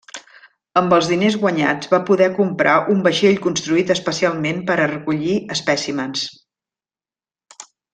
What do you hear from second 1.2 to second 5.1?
guanyats va poder comprar un vaixell construït especialment per a